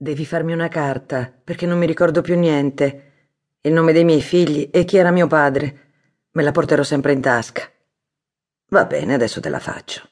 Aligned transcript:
Devi 0.00 0.24
farmi 0.24 0.52
una 0.52 0.68
carta, 0.68 1.28
perché 1.42 1.66
non 1.66 1.76
mi 1.76 1.84
ricordo 1.84 2.20
più 2.20 2.38
niente. 2.38 3.06
Il 3.62 3.72
nome 3.72 3.92
dei 3.92 4.04
miei 4.04 4.22
figli 4.22 4.70
e 4.72 4.84
chi 4.84 4.96
era 4.96 5.10
mio 5.10 5.26
padre. 5.26 5.86
Me 6.30 6.44
la 6.44 6.52
porterò 6.52 6.84
sempre 6.84 7.12
in 7.12 7.20
tasca. 7.20 7.68
Va 8.68 8.84
bene, 8.84 9.14
adesso 9.14 9.40
te 9.40 9.48
la 9.48 9.58
faccio. 9.58 10.08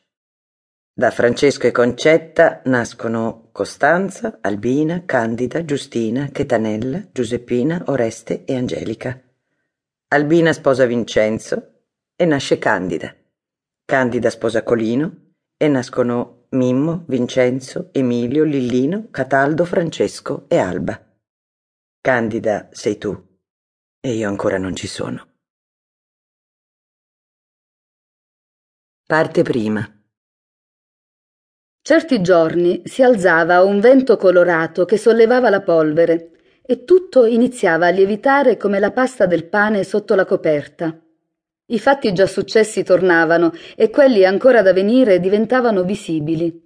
Da 0.93 1.13
Francesco 1.13 1.69
e 1.69 1.71
Concetta 1.71 2.63
nascono 2.65 3.51
Costanza, 3.53 4.39
Albina, 4.41 5.05
Candida, 5.07 5.65
Giustina, 5.65 6.31
Chetanella, 6.33 7.07
Giuseppina, 7.13 7.85
Oreste 7.87 8.45
e 8.45 8.57
Angelica. 8.57 9.23
Albina 10.09 10.53
sposa 10.53 10.85
Vincenzo 10.85 11.85
e 12.17 12.25
nasce 12.25 12.59
Candida. 12.59 13.15
Candida 13.85 14.31
sposa 14.31 14.65
Colino 14.65 15.35
e 15.57 15.69
nascono 15.69 16.36
Mimmo, 16.51 17.05
Vincenzo, 17.09 17.89
Emilio, 17.93 18.45
Lillino, 18.45 19.09
Cataldo, 19.11 19.65
Francesco 19.65 20.45
e 20.49 20.59
Alba. 20.59 21.01
Candida 22.01 22.69
sei 22.71 22.99
tu 22.99 23.27
e 24.01 24.13
io 24.13 24.29
ancora 24.29 24.59
non 24.59 24.77
ci 24.77 24.87
sono. 24.87 25.35
Parte 29.05 29.43
prima. 29.43 29.89
Certi 31.83 32.21
giorni 32.21 32.83
si 32.85 33.03
alzava 33.03 33.63
un 33.63 33.81
vento 33.81 34.17
colorato 34.17 34.85
che 34.85 34.97
sollevava 34.97 35.51
la 35.51 35.63
polvere 35.63 36.61
e 36.63 36.85
tutto 36.85 37.27
iniziava 37.27 37.87
a 37.87 37.91
lievitare 37.91 38.57
come 38.57 38.81
la 38.81 38.91
pasta 38.91 39.27
del 39.27 39.49
pane 39.49 39.85
sotto 39.85 40.17
la 40.17 40.25
coperta. 40.25 41.01
I 41.69 41.81
fatti 41.81 42.13
già 42.13 42.27
successi 42.27 42.85
tornavano 42.85 43.53
e 43.75 43.91
quelli 43.91 44.25
ancora 44.25 44.63
da 44.63 44.73
venire 44.73 45.19
diventavano 45.19 45.83
visibili. 45.83 46.63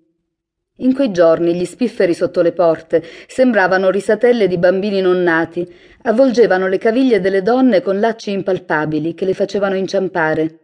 In 0.80 0.95
quei 0.95 1.10
giorni 1.10 1.54
gli 1.54 1.64
spifferi 1.64 2.12
sotto 2.12 2.42
le 2.42 2.52
porte 2.52 3.02
sembravano 3.27 3.88
risatelle 3.88 4.46
di 4.46 4.58
bambini 4.58 5.00
non 5.00 5.22
nati, 5.22 5.66
avvolgevano 6.02 6.69
le 6.69 6.77
caviglie 6.77 7.20
delle 7.20 7.41
donne 7.41 7.80
con 7.80 7.98
lacci 7.98 8.30
impalpabili 8.30 9.14
che 9.14 9.25
le 9.25 9.33
facevano 9.33 9.75
inciampare. 9.75 10.58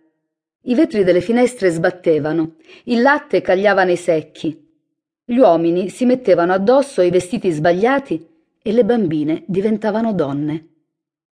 I 0.64 0.74
vetri 0.74 1.02
delle 1.02 1.22
finestre 1.22 1.70
sbattevano, 1.70 2.56
il 2.84 3.00
latte 3.00 3.40
cagliava 3.40 3.84
nei 3.84 3.96
secchi. 3.96 4.64
Gli 5.24 5.38
uomini 5.38 5.88
si 5.88 6.04
mettevano 6.04 6.52
addosso 6.52 7.00
i 7.00 7.10
vestiti 7.10 7.50
sbagliati 7.50 8.26
e 8.62 8.72
le 8.72 8.84
bambine 8.84 9.44
diventavano 9.46 10.12
donne. 10.12 10.75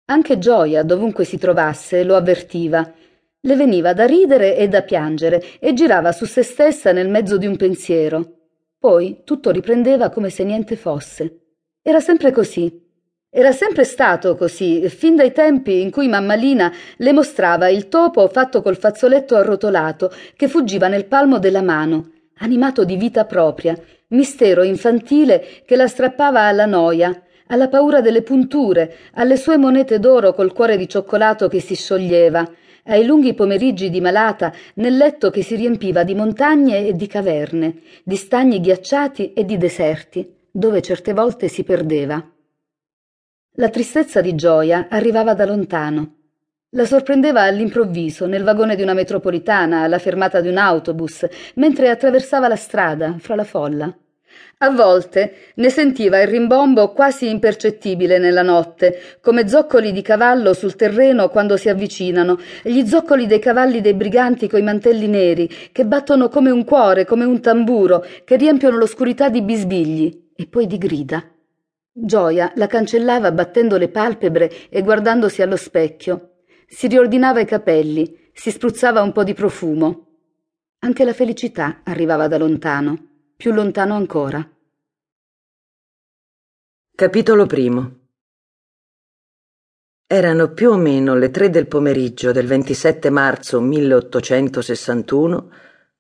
Anche 0.10 0.38
Gioia, 0.38 0.84
dovunque 0.84 1.26
si 1.26 1.38
trovasse, 1.38 2.06
lo 2.06 2.16
avvertiva. 2.16 2.94
Le 3.42 3.56
veniva 3.58 3.92
da 3.92 4.06
ridere 4.06 4.56
e 4.56 4.70
da 4.70 4.82
piangere 4.82 5.60
e 5.60 5.74
girava 5.74 6.14
su 6.14 6.26
se 6.26 6.44
stessa 6.44 6.94
nel 6.94 7.10
mezzo 7.10 7.38
di 7.38 7.46
un 7.46 7.58
pensiero. 7.58 8.36
Poi 8.80 9.24
tutto 9.26 9.52
riprendeva 9.52 10.10
come 10.10 10.30
se 10.30 10.46
niente 10.46 10.78
fosse. 10.78 11.40
Era 11.82 12.00
sempre 12.00 12.32
così. 12.32 12.86
Era 13.30 13.52
sempre 13.52 13.84
stato 13.84 14.38
così, 14.38 14.88
fin 14.88 15.18
dai 15.18 15.34
tempi 15.34 15.82
in 15.82 15.92
cui 15.92 16.08
mamma 16.08 16.36
Lina 16.36 16.72
le 16.96 17.12
mostrava 17.12 17.68
il 17.68 17.90
topo 17.90 18.30
fatto 18.30 18.62
col 18.62 18.78
fazzoletto 18.78 19.36
arrotolato 19.36 20.10
che 20.38 20.48
fuggiva 20.48 20.88
nel 20.88 21.06
palmo 21.06 21.38
della 21.38 21.62
mano, 21.62 22.12
animato 22.38 22.86
di 22.86 22.96
vita 22.96 23.26
propria, 23.26 23.78
mistero 24.10 24.64
infantile 24.64 25.46
che 25.66 25.76
la 25.76 25.88
strappava 25.88 26.44
alla 26.44 26.66
noia, 26.66 27.24
alla 27.48 27.68
paura 27.68 28.02
delle 28.02 28.22
punture, 28.22 28.96
alle 29.14 29.38
sue 29.38 29.58
monete 29.58 30.00
d'oro 30.00 30.34
col 30.34 30.54
cuore 30.54 30.78
di 30.78 30.88
cioccolato 30.88 31.48
che 31.48 31.60
si 31.60 31.76
scioglieva, 31.76 32.50
ai 32.86 33.06
lunghi 33.06 33.34
pomeriggi 33.34 33.90
di 33.90 34.02
malata 34.02 34.54
nel 34.76 34.96
letto 34.96 35.30
che 35.30 35.44
si 35.44 35.56
riempiva 35.56 36.04
di 36.04 36.16
montagne 36.16 36.88
e 36.88 36.94
di 36.94 37.08
caverne, 37.08 37.82
di 38.04 38.16
stagni 38.16 38.60
ghiacciati 38.60 39.34
e 39.34 39.46
di 39.46 39.58
deserti, 39.58 40.36
dove 40.52 40.82
certe 40.82 41.14
volte 41.14 41.48
si 41.48 41.64
perdeva. 41.64 42.24
La 43.60 43.70
tristezza 43.70 44.22
di 44.22 44.36
gioia 44.36 44.88
arrivava 44.90 45.34
da 45.34 45.46
lontano. 45.46 46.14
La 46.72 46.86
sorprendeva 46.86 47.42
all'improvviso 47.42 48.26
nel 48.28 48.44
vagone 48.44 48.76
di 48.76 48.82
una 48.82 48.94
metropolitana, 48.94 49.82
alla 49.82 50.00
fermata 50.00 50.42
di 50.42 50.50
un 50.50 50.58
autobus, 50.58 51.26
mentre 51.56 51.90
attraversava 51.90 52.48
la 52.48 52.56
strada 52.56 53.16
fra 53.20 53.36
la 53.36 53.46
folla. 53.46 53.98
A 54.60 54.72
volte 54.72 55.54
ne 55.56 55.70
sentiva 55.70 56.20
il 56.20 56.28
rimbombo 56.28 56.92
quasi 56.92 57.30
impercettibile 57.30 58.18
nella 58.18 58.42
notte, 58.42 59.20
come 59.22 59.48
zoccoli 59.48 59.92
di 59.92 60.02
cavallo 60.02 60.54
sul 60.54 60.76
terreno 60.76 61.30
quando 61.30 61.58
si 61.58 61.70
avvicinano, 61.70 62.40
gli 62.64 62.84
zoccoli 62.84 63.28
dei 63.28 63.38
cavalli 63.38 63.82
dei 63.82 63.94
briganti 63.94 64.48
coi 64.48 64.64
mantelli 64.64 65.08
neri, 65.08 65.48
che 65.72 65.86
battono 65.86 66.28
come 66.30 66.50
un 66.50 66.64
cuore, 66.64 67.06
come 67.06 67.24
un 67.24 67.40
tamburo, 67.40 68.04
che 68.24 68.36
riempiono 68.36 68.78
l'oscurità 68.78 69.30
di 69.30 69.44
bisbigli 69.44 70.32
e 70.36 70.48
poi 70.48 70.66
di 70.66 70.80
grida. 70.80 71.24
Gioia 71.92 72.52
la 72.56 72.66
cancellava 72.66 73.32
battendo 73.32 73.78
le 73.78 73.90
palpebre 73.90 74.52
e 74.70 74.82
guardandosi 74.82 75.44
allo 75.44 75.56
specchio. 75.56 76.38
Si 76.66 76.88
riordinava 76.88 77.42
i 77.42 77.46
capelli, 77.46 78.32
si 78.34 78.50
spruzzava 78.50 79.04
un 79.04 79.12
po' 79.12 79.24
di 79.24 79.36
profumo. 79.36 80.06
Anche 80.80 81.04
la 81.04 81.14
felicità 81.14 81.82
arrivava 81.84 82.28
da 82.28 82.40
lontano 82.40 83.17
più 83.38 83.54
lontano 83.54 83.94
ancora. 83.94 84.44
Capitolo 86.96 87.46
primo. 87.46 88.00
Erano 90.08 90.54
più 90.54 90.72
o 90.72 90.78
meno 90.78 91.14
le 91.14 91.30
tre 91.30 91.52
del 91.52 91.68
pomeriggio 91.68 92.32
del 92.32 92.48
27 92.48 93.12
marzo 93.12 93.62
1861 93.62 95.52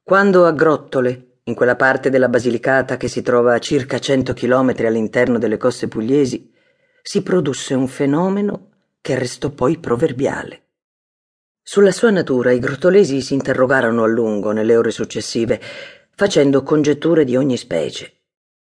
quando 0.01 0.47
a 0.47 0.51
Grottole, 0.51 1.41
in 1.43 1.53
quella 1.53 1.75
parte 1.75 2.09
della 2.09 2.27
Basilicata 2.27 2.97
che 2.97 3.07
si 3.07 3.21
trova 3.21 3.53
a 3.53 3.59
circa 3.59 3.99
100 3.99 4.33
chilometri 4.33 4.87
all'interno 4.87 5.37
delle 5.37 5.57
coste 5.57 5.87
pugliesi, 5.87 6.51
si 7.03 7.21
produsse 7.21 7.75
un 7.75 7.87
fenomeno 7.87 8.69
che 8.99 9.15
restò 9.15 9.51
poi 9.51 9.77
proverbiale. 9.77 10.63
Sulla 11.61 11.91
sua 11.91 12.09
natura 12.09 12.51
i 12.51 12.59
grottolesi 12.59 13.21
si 13.21 13.33
interrogarono 13.33 14.03
a 14.03 14.07
lungo 14.07 14.53
nelle 14.53 14.75
ore 14.75 14.89
successive 14.89 15.61
facendo 16.17 16.63
congetture 16.63 17.23
di 17.23 17.35
ogni 17.35 17.57
specie. 17.57 18.21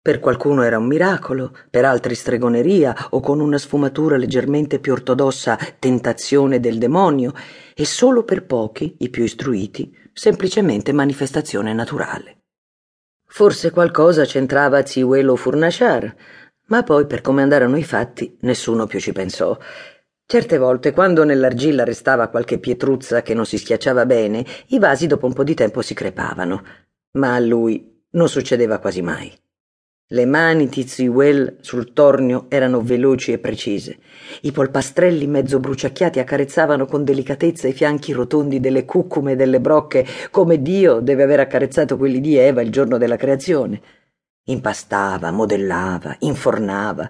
Per 0.02 0.20
qualcuno 0.20 0.64
era 0.64 0.80
un 0.80 0.88
miracolo, 0.88 1.56
per 1.70 1.86
altri 1.86 2.16
stregoneria 2.16 3.10
o 3.12 3.20
con 3.20 3.40
una 3.40 3.60
sfumatura 3.60 4.18
leggermente 4.18 4.80
più 4.80 4.94
ortodossa 4.94 5.56
tentazione 5.78 6.60
del 6.60 6.80
demonio 6.80 7.34
e 7.76 7.86
solo 7.86 8.24
per 8.24 8.48
pochi, 8.48 8.96
i 8.98 9.12
più 9.12 9.24
istruiti, 9.24 9.96
semplicemente 10.12 10.92
manifestazione 10.92 11.72
naturale. 11.72 12.46
Forse 13.28 13.70
qualcosa 13.70 14.26
c'entrava 14.26 14.84
Ziuelo 14.84 15.36
Furnachar, 15.36 16.16
ma 16.70 16.82
poi 16.82 17.06
per 17.06 17.22
come 17.22 17.44
andarono 17.44 17.78
i 17.78 17.84
fatti 17.84 18.36
nessuno 18.42 18.88
più 18.88 19.00
ci 19.00 19.12
pensò. 19.12 19.56
Certe 20.26 20.58
volte, 20.58 20.94
quando 20.94 21.24
nell'argilla 21.24 21.84
restava 21.84 22.30
qualche 22.30 22.58
pietruzza 22.58 23.22
che 23.22 23.36
non 23.36 23.46
si 23.46 23.60
schiacciava 23.60 24.08
bene, 24.08 24.44
i 24.70 24.80
vasi 24.80 25.06
dopo 25.06 25.28
un 25.28 25.34
po' 25.34 25.44
di 25.44 25.54
tempo 25.54 25.84
si 25.84 25.94
crepavano 25.94 26.85
ma 27.16 27.36
a 27.36 27.40
lui 27.40 28.04
non 28.12 28.30
succedeva 28.30 28.80
quasi 28.80 29.02
mai. 29.02 29.32
Le 30.10 30.26
mani 30.26 30.68
di 30.68 30.88
Ziwell 30.88 31.58
sul 31.62 31.92
tornio 31.92 32.46
erano 32.50 32.82
veloci 32.82 33.32
e 33.32 33.40
precise. 33.40 33.98
I 34.42 34.52
polpastrelli 34.52 35.26
mezzo 35.26 35.60
bruciacchiati 35.60 36.20
accarezzavano 36.20 36.86
con 36.86 37.04
delicatezza 37.04 37.68
i 37.68 37.74
fianchi 37.74 38.14
rotondi 38.14 38.60
delle 38.60 38.86
cucume 38.86 39.32
e 39.32 39.36
delle 39.36 39.60
brocche, 39.60 40.06
come 40.30 40.62
Dio 40.62 41.00
deve 41.00 41.24
aver 41.24 41.40
accarezzato 41.40 41.98
quelli 41.98 42.22
di 42.22 42.36
Eva 42.36 42.62
il 42.62 42.72
giorno 42.72 43.00
della 43.00 43.16
creazione. 43.16 43.82
Impastava, 44.44 45.32
modellava, 45.32 46.16
infornava, 46.20 47.10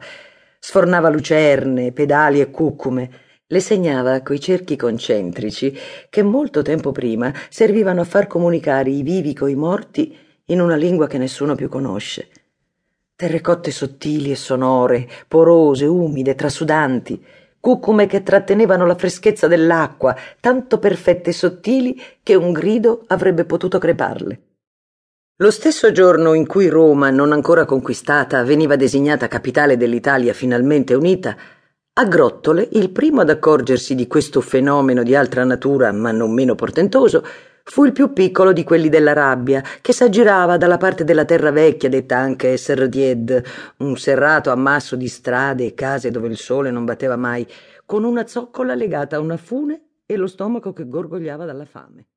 sfornava 0.58 1.10
lucerne, 1.10 1.92
pedali 1.92 2.40
e 2.40 2.50
cucume, 2.50 3.10
le 3.48 3.60
segnava 3.60 4.22
coi 4.22 4.40
cerchi 4.40 4.76
concentrici 4.76 5.78
che 6.10 6.24
molto 6.24 6.64
tempo 6.64 6.92
prima 6.92 7.32
servivano 7.50 8.02
a 8.02 8.06
far 8.06 8.26
comunicare 8.26 8.90
i 8.90 9.04
vivi 9.04 9.34
coi 9.34 9.54
morti 9.54 10.18
in 10.46 10.62
una 10.62 10.76
lingua 10.76 11.06
che 11.08 11.20
nessuno 11.20 11.54
più 11.54 11.70
conosce. 11.70 12.30
Terrecotte 13.16 13.70
sottili 13.70 14.32
e 14.32 14.36
sonore, 14.36 15.08
porose, 15.28 15.86
umide, 15.86 16.34
trasudanti, 16.34 17.24
cucume 17.60 18.08
che 18.08 18.24
trattenevano 18.24 18.86
la 18.86 18.96
freschezza 18.96 19.48
dell'acqua, 19.48 20.16
tanto 20.40 20.80
perfette 20.80 21.30
e 21.30 21.34
sottili 21.34 22.02
che 22.22 22.36
un 22.36 22.52
grido 22.52 23.04
avrebbe 23.08 23.46
potuto 23.46 23.78
creparle. 23.78 24.40
Lo 25.38 25.52
stesso 25.52 25.92
giorno 25.92 26.34
in 26.34 26.48
cui 26.48 26.68
Roma, 26.68 27.10
non 27.10 27.32
ancora 27.32 27.66
conquistata, 27.66 28.44
veniva 28.44 28.76
designata 28.76 29.28
capitale 29.28 29.78
dell'Italia 29.78 30.34
finalmente 30.34 30.94
unita, 30.94 31.36
a 31.98 32.04
Grottole, 32.04 32.68
il 32.74 32.90
primo 32.90 33.22
ad 33.22 33.30
accorgersi 33.30 33.96
di 33.96 34.06
questo 34.06 34.42
fenomeno 34.42 35.02
di 35.02 35.16
altra 35.16 35.46
natura, 35.46 35.94
ma 35.94 36.12
non 36.12 36.34
meno 36.34 36.54
portentoso, 36.54 37.24
fu 37.64 37.86
il 37.86 37.94
più 37.94 38.12
piccolo 38.12 38.52
di 38.52 38.66
quelli 38.66 38.90
della 38.90 39.14
rabbia, 39.14 39.64
che 39.80 39.94
s'aggirava 39.94 40.58
dalla 40.58 40.76
parte 40.76 41.06
della 41.06 41.24
terra 41.24 41.52
vecchia, 41.52 41.88
detta 41.88 42.18
anche 42.18 42.58
Serdied, 42.58 43.42
un 43.78 43.96
serrato 43.96 44.52
ammasso 44.52 44.98
di 44.98 45.08
strade 45.08 45.68
e 45.68 45.74
case 45.74 46.12
dove 46.12 46.28
il 46.28 46.36
sole 46.36 46.70
non 46.70 46.84
batteva 46.84 47.16
mai, 47.16 47.48
con 47.86 48.04
una 48.04 48.28
zoccola 48.28 48.76
legata 48.76 49.16
a 49.16 49.22
una 49.22 49.38
fune 49.38 50.02
e 50.06 50.18
lo 50.18 50.28
stomaco 50.28 50.74
che 50.74 50.90
gorgogliava 50.90 51.46
dalla 51.46 51.66
fame. 51.66 52.08